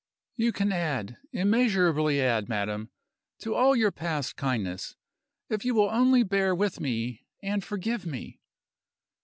"You 0.35 0.51
can 0.51 0.71
add 0.71 1.17
immeasurably 1.31 2.19
add, 2.19 2.49
madam 2.49 2.89
to 3.37 3.53
all 3.53 3.75
your 3.75 3.91
past 3.91 4.35
kindness, 4.35 4.95
if 5.47 5.63
you 5.63 5.75
will 5.75 5.91
only 5.91 6.23
bear 6.23 6.55
with 6.55 6.79
me 6.79 7.27
and 7.43 7.63
forgive 7.63 8.07
me." 8.07 8.39